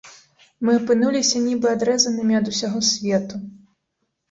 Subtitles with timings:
[0.67, 3.35] Мы апынуліся нібы адрэзанымі ад усяго свету.